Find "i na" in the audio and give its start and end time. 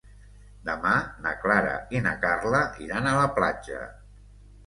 1.97-2.15